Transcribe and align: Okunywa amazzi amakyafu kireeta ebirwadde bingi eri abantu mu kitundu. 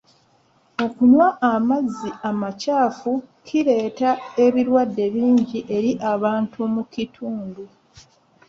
Okunywa 0.85 1.27
amazzi 1.53 2.09
amakyafu 2.29 3.11
kireeta 3.45 4.09
ebirwadde 4.45 5.05
bingi 5.13 5.59
eri 5.77 5.91
abantu 6.13 6.59
mu 6.73 6.83
kitundu. 6.93 7.63